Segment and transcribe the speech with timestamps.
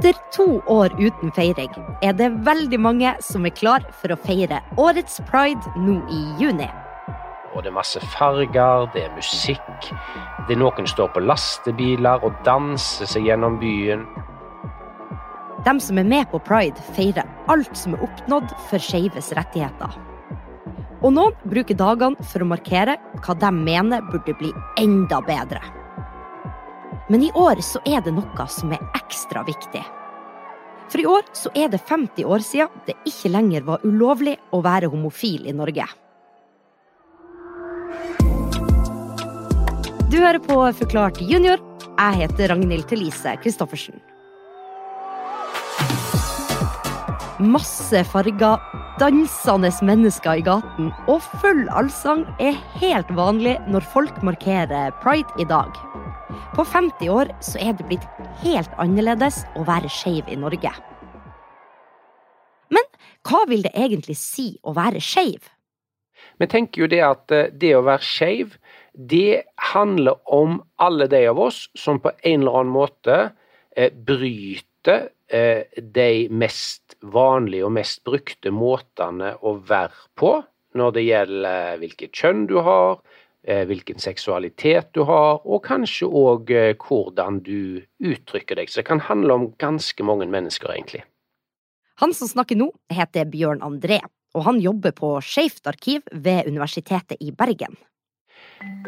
[0.00, 4.62] Etter to år uten feiring er det veldig mange som er klar for å feire
[4.80, 6.68] årets pride nå i juni.
[7.52, 9.90] Og det er masse farger, det er musikk.
[10.48, 14.06] Det er noen står på lastebiler og danser seg gjennom byen.
[15.68, 19.98] De som er med på pride, feirer alt som er oppnådd for skeives rettigheter.
[21.04, 25.60] Og noen bruker dagene for å markere hva de mener burde bli enda bedre.
[27.10, 29.82] Men i år så er det noe som er ekstra viktig.
[30.90, 34.60] For i år så er det 50 år siden det ikke lenger var ulovlig å
[34.62, 35.86] være homofil i Norge.
[40.10, 41.58] Du hører på Forklart junior.
[42.00, 43.98] Jeg heter Ragnhild Thelise Christoffersen.
[47.40, 48.62] Masse farger,
[49.00, 55.48] dansende mennesker i gaten og full allsang er helt vanlig når folk markerer pride i
[55.48, 55.74] dag.
[56.54, 58.06] På 50 år så er det blitt
[58.42, 60.72] helt annerledes å være skeiv i Norge.
[62.74, 62.86] Men
[63.26, 65.46] hva vil det egentlig si å være skeiv?
[66.40, 68.56] Vi tenker jo det at eh, det å være skeiv,
[68.92, 73.18] det handler om alle de av oss som på en eller annen måte
[73.76, 80.40] eh, bryter eh, de mest vanlige og mest brukte måtene å være på
[80.78, 83.00] når det gjelder hvilket kjønn du har,
[83.68, 88.68] hvilken seksualitet du har, og kanskje òg eh, hvordan du uttrykker deg.
[88.68, 91.04] Så det kan handle om ganske mange mennesker, egentlig.
[92.00, 94.00] Han som snakker nå, heter Bjørn André,
[94.36, 97.76] og han jobber på Skeivt arkiv ved Universitetet i Bergen.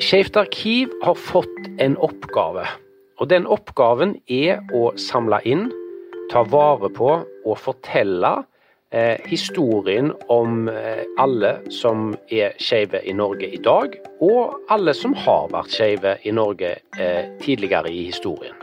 [0.00, 2.66] Skeivt arkiv har fått en oppgave,
[3.20, 5.68] og den oppgaven er å samle inn,
[6.32, 8.38] ta vare på og fortelle
[8.94, 15.14] eh, historien om eh, alle som er skeive i Norge i dag, og alle som
[15.24, 18.56] har vært skeive i Norge eh, tidligere i historien.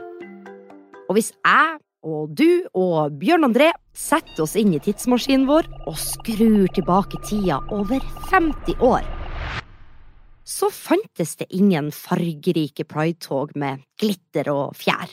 [1.10, 5.98] Og hvis jeg og du og Bjørn André setter oss inn i tidsmaskinen vår og
[6.02, 8.02] skrur tilbake tida over
[8.32, 9.06] 50 år,
[10.48, 15.12] så fantes det ingen fargerike pridetog med glitter og fjær.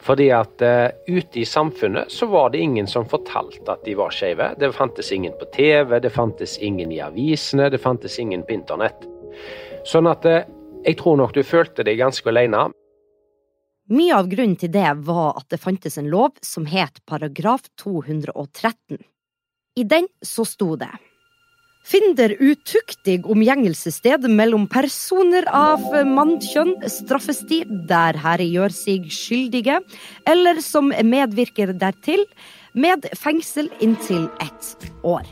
[0.00, 4.14] Fordi at uh, ute i samfunnet så var det ingen som fortalte at de var
[4.14, 4.52] skeive.
[4.58, 9.06] Det fantes ingen på TV, det fantes ingen i avisene, det fantes ingen på internett.
[9.88, 10.42] Sånn at uh,
[10.86, 12.70] jeg tror nok du følte deg ganske alene.
[13.92, 19.02] Mye av grunnen til det var at det fantes en lov som het paragraf 213.
[19.76, 20.92] I den så sto det
[21.82, 29.80] Finner utuktig omgjengelsessted mellom personer av mannkjønn, straffes de der herre gjør seg skyldige,
[30.30, 32.22] eller som medvirker dertil,
[32.72, 35.26] med fengsel inntil ett år.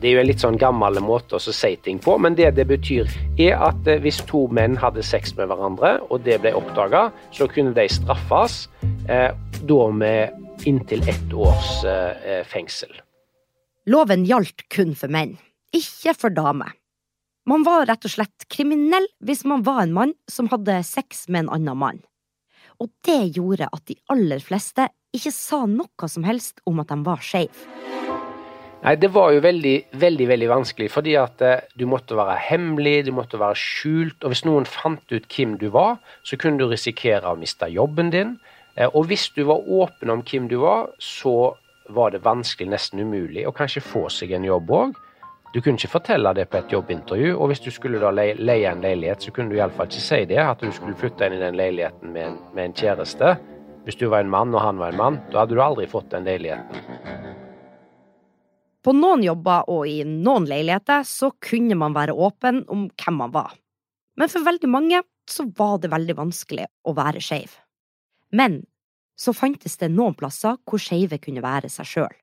[0.00, 2.68] Det er jo en litt sånn gammel måte å si ting på, men det det
[2.68, 3.08] betyr
[3.40, 7.48] er at eh, hvis to menn hadde sex med hverandre, og det ble oppdaga, så
[7.50, 8.62] kunne de straffes
[9.08, 9.28] eh,
[9.68, 12.92] da med inntil ett års eh, fengsel.
[13.88, 15.38] Loven gjaldt kun for menn
[15.76, 16.76] ikke for damer.
[17.48, 21.46] Man var rett og slett kriminell hvis man var en mann som hadde sex med
[21.46, 22.00] en annen mann.
[22.80, 27.00] Og det gjorde at de aller fleste ikke sa noe som helst om at de
[27.06, 27.68] var skeive.
[28.80, 33.02] Nei, det var jo veldig, veldig veldig vanskelig, fordi at eh, du måtte være hemmelig,
[33.04, 36.70] du måtte være skjult, og hvis noen fant ut hvem du var, så kunne du
[36.70, 38.38] risikere å miste jobben din.
[38.80, 41.52] Eh, og hvis du var åpen om hvem du var, så
[41.92, 44.96] var det vanskelig, nesten umulig, å kanskje få seg en jobb òg.
[45.50, 48.84] Du kunne ikke fortelle det på et jobbintervju, og hvis du skulle da leie, en
[48.84, 51.58] leilighet, så kunne du iallfall ikke si det, at du skulle flytte inn i den
[51.58, 53.32] leiligheten med en, med en kjæreste.
[53.82, 56.12] Hvis du var en mann og han var en mann, da hadde du aldri fått
[56.14, 56.86] den leiligheten.
[58.80, 63.34] På noen jobber og i noen leiligheter så kunne man være åpen om hvem man
[63.34, 63.58] var.
[64.16, 67.58] Men for veldig mange så var det veldig vanskelig å være skeiv.
[68.30, 68.62] Men
[69.18, 72.19] så fantes det noen plasser hvor skeive kunne være seg sjøl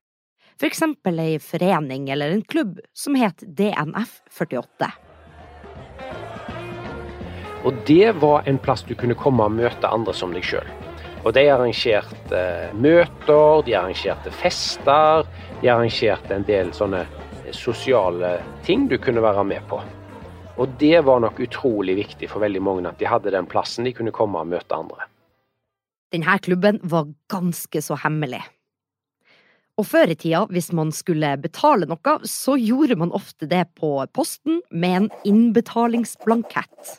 [0.58, 4.90] for eksempel ei forening eller en klubb som het DNF48.
[7.66, 10.66] Og det var en plass du kunne komme og møte andre som deg sjøl.
[11.26, 15.26] Og de arrangerte eh, møter, de arrangerte fester,
[15.62, 19.80] de arrangerte en del sånne eh, sosiale ting du kunne være med på.
[20.58, 23.94] Og det var nok utrolig viktig for veldig mange at de hadde den plassen de
[23.94, 25.10] kunne komme og møte andre.
[26.14, 28.40] Denne klubben var ganske så hemmelig.
[29.78, 33.92] Og før i tida, hvis man skulle betale noe, så gjorde man ofte det på
[34.10, 36.96] posten med en innbetalingsblankett.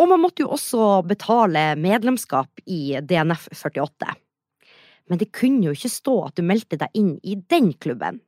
[0.00, 4.12] Og man måtte jo også betale medlemskap i DNF 48.
[5.08, 8.20] Men det kunne jo ikke stå at du meldte deg inn i den klubben.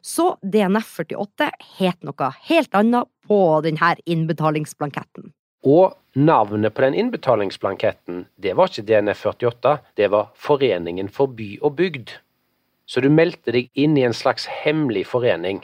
[0.00, 5.34] Så DNF 48 het noe helt annet på denne innbetalingsblanketten.
[5.66, 11.58] Og navnet på den innbetalingsblanketten, det var ikke DNF 48, det var Foreningen for by
[11.60, 12.16] og bygd.
[12.90, 15.60] Så du meldte deg inn i en slags hemmelig forening.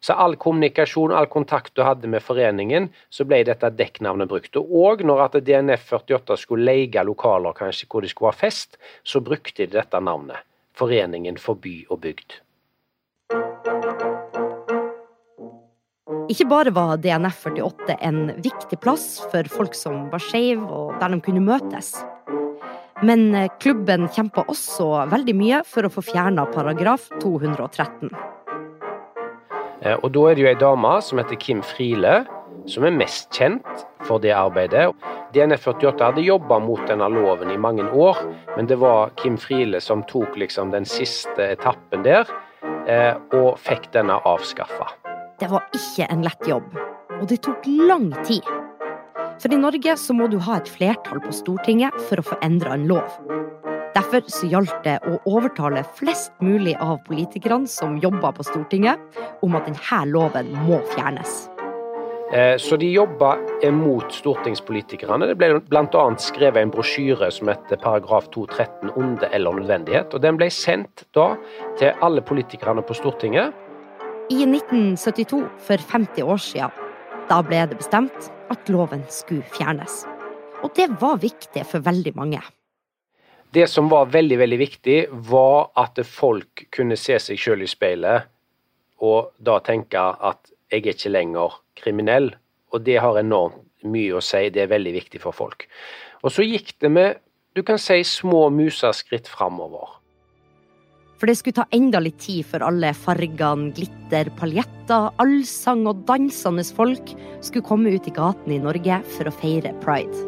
[0.00, 4.54] Så all kommunikasjon, all kontakt du hadde med foreningen, så ble dette dekknavnet brukt.
[4.56, 9.20] Og når at DNF 48 skulle leie lokaler kanskje hvor de skulle ha fest, så
[9.20, 10.46] brukte de dette navnet.
[10.78, 12.38] Foreningen for by og bygd.
[16.30, 21.10] Ikke bare var DNF 48 en viktig plass for folk som var skeive, og der
[21.10, 21.96] de kunne møtes.
[23.02, 28.10] Men eh, klubben kjempa også veldig mye for å få fjerna paragraf 213.
[29.80, 32.20] Eh, og da er det jo ei dame som heter Kim Friele,
[32.68, 34.90] som er mest kjent for det arbeidet.
[35.32, 38.20] DNF48 hadde jobba mot denne loven i mange år,
[38.56, 42.28] men det var Kim Friele som tok liksom den siste etappen der,
[42.86, 44.90] eh, og fikk denne avskaffa.
[45.40, 46.68] Det var ikke en lett jobb,
[47.16, 48.44] og det tok lang tid.
[49.40, 52.74] For i Norge så må du ha et flertall på Stortinget for å få endra
[52.76, 53.14] en lov.
[53.94, 59.00] Derfor så gjaldt det å overtale flest mulig av politikerne som jobba på Stortinget,
[59.40, 61.48] om at denne loven må fjernes.
[62.36, 63.32] Eh, så de jobba
[63.74, 65.30] mot stortingspolitikerne.
[65.32, 66.02] Det ble bl.a.
[66.20, 70.12] skrevet en brosjyre som heter paragraf 213 onde eller nødvendighet.
[70.14, 71.32] og Den ble sendt da
[71.80, 73.56] til alle politikerne på Stortinget.
[74.30, 76.76] I 1972, for 50 år siden,
[77.32, 80.02] da ble det bestemt at loven skulle fjernes.
[80.64, 82.42] Og det var viktig for veldig mange.
[83.50, 84.98] Det som var veldig veldig viktig,
[85.30, 88.28] var at folk kunne se seg sjøl i speilet
[89.00, 92.30] og da tenke at jeg er ikke lenger kriminell.
[92.70, 95.64] Og det har enormt mye å si, det er veldig viktig for folk.
[96.22, 97.22] Og så gikk det med
[97.56, 99.96] du kan si små museskritt framover.
[101.20, 106.64] For det skulle ta enda litt tid før alle fargene, glitter, paljetter, allsang og dansende
[106.64, 107.12] folk
[107.44, 110.24] skulle komme ut i gatene i Norge for å feire pride.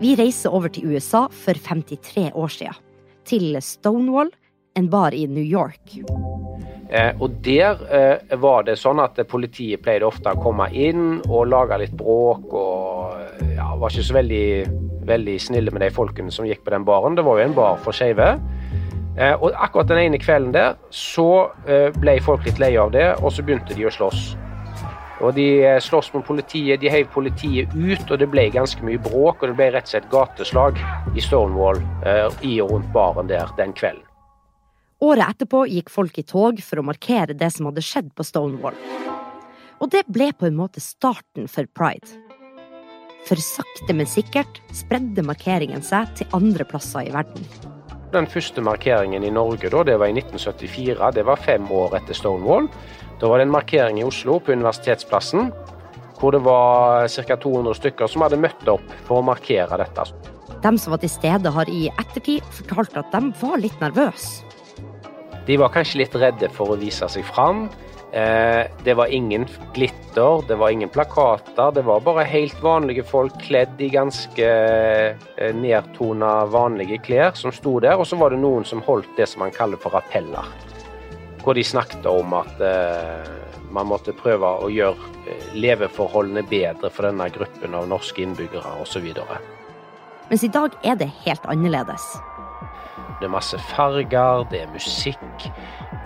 [0.00, 2.76] Vi reiser over til USA for 53 år siden.
[3.24, 4.28] Til Stonewall,
[4.76, 5.96] en bar i New York.
[6.90, 11.48] Eh, og Der eh, var det sånn at politiet pleide ofte å komme inn og
[11.48, 12.52] lage litt bråk.
[12.52, 14.46] og ja, Var ikke så veldig,
[15.08, 17.16] veldig snille med de folkene som gikk på den baren.
[17.16, 18.34] Det var jo en bar for skeive.
[19.18, 23.08] Eh, og akkurat den ene kvelden der så eh, ble folk litt leie av det,
[23.18, 24.30] og så begynte de å slåss.
[25.20, 25.46] Og De
[25.84, 29.42] slåss med politiet, de heiv politiet ut, og det ble ganske mye bråk.
[29.42, 30.80] Og det ble rett og slett gateslag
[31.12, 34.06] i Stonewall eh, i og rundt baren der den kvelden.
[35.00, 38.76] Året etterpå gikk folk i tog for å markere det som hadde skjedd på Stonewall.
[39.80, 42.16] Og det ble på en måte starten for pride.
[43.28, 47.69] For sakte, men sikkert spredde markeringen seg til andre plasser i verden.
[48.10, 50.98] Den første markeringen i Norge da, det var i 1974.
[51.14, 52.66] Det var fem år etter Stonewall.
[53.20, 55.52] Da var det en markering i Oslo, på Universitetsplassen,
[56.18, 57.36] hvor det var ca.
[57.38, 60.08] 200 stykker som hadde møtt opp for å markere dette.
[60.60, 64.49] De som var til stede, har i ettertid fortalt at de var litt nervøse.
[65.50, 67.64] De var kanskje litt redde for å vise seg fram.
[68.14, 71.72] Eh, det var ingen glitter, det var ingen plakater.
[71.74, 77.80] Det var bare helt vanlige folk kledd i ganske eh, nedtona, vanlige klær som sto
[77.82, 77.98] der.
[77.98, 80.46] Og så var det noen som holdt det som man kaller for appeller
[81.40, 83.30] hvor de snakket om at eh,
[83.74, 89.08] man måtte prøve å gjøre leveforholdene bedre for denne gruppen av norske innbyggere osv.
[90.30, 92.12] Mens i dag er det helt annerledes.
[93.20, 95.42] Det er masse farger, det er musikk.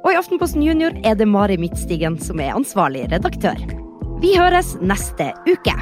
[0.06, 3.60] Og i Aftenposten Junior er det Mari Midtstigen som er ansvarlig redaktør.
[4.24, 5.76] Vi høres neste uke.